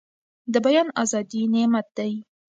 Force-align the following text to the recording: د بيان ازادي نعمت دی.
د 0.53 0.55
بيان 0.65 0.87
ازادي 1.03 1.41
نعمت 1.53 1.87
دی. 1.97 2.11